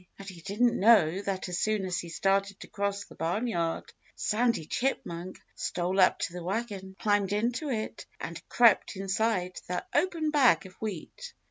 And 0.17 0.27
he 0.27 0.41
didn't 0.41 0.79
know 0.79 1.21
that 1.21 1.47
as 1.47 1.59
soon 1.59 1.85
as 1.85 1.99
he 1.99 2.09
started 2.09 2.59
to 2.61 2.67
cross 2.67 3.05
the 3.05 3.13
barnyard, 3.13 3.93
Sandy 4.15 4.65
Chipmunk 4.65 5.39
stole 5.53 5.99
up 5.99 6.17
to 6.21 6.33
the 6.33 6.43
wagon, 6.43 6.95
climbed 6.99 7.33
into 7.33 7.69
it, 7.69 8.07
and 8.19 8.41
crept 8.49 8.95
inside 8.95 9.61
the 9.67 9.85
open 9.93 10.31
bag 10.31 10.65
of 10.65 10.73
wheat. 10.81 11.33